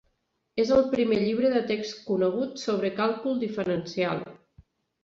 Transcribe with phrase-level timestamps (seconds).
[0.63, 4.27] És el primer llibre de text conegut sobre càlcul diferencial.